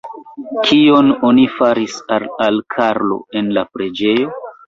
[0.67, 4.35] Kion oni faris al Karlo en la preĝejo?